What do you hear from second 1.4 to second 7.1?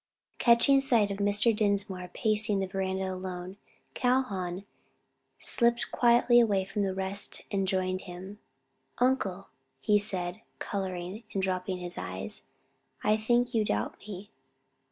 Dinsmore pacing the veranda alone, Calhoun slipped quietly away from the